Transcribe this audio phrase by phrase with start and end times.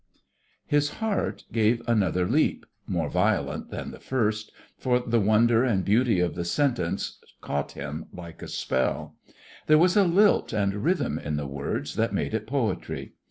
[0.65, 6.19] His heart gave another leap more violent than the first for the wonder and beauty
[6.19, 9.15] of the sentence caught him like a spell.
[9.67, 13.13] There was a lilt and rhythm in the words that made it poetry.